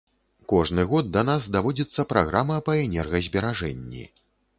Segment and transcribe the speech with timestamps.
[0.51, 4.03] Кожны год да нас даводзіцца праграма па энергазберажэнні.